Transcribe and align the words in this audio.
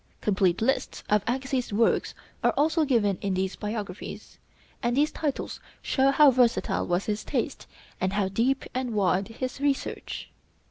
Complete 0.19 0.63
lists 0.63 1.03
of 1.11 1.23
Agassiz's 1.27 1.71
works 1.71 2.15
are 2.43 2.55
also 2.57 2.85
given 2.85 3.17
in 3.21 3.35
these 3.35 3.55
biographies, 3.55 4.39
and 4.81 4.97
these 4.97 5.11
titles 5.11 5.59
show 5.79 6.09
how 6.09 6.31
versatile 6.31 6.87
was 6.87 7.05
his 7.05 7.23
taste 7.23 7.67
and 8.01 8.13
how 8.13 8.27
deep 8.27 8.65
and 8.73 8.95
wide 8.95 9.27
his 9.27 9.61
research. 9.61 10.31